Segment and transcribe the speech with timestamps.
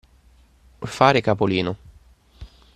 [0.95, 1.77] Fare capolino.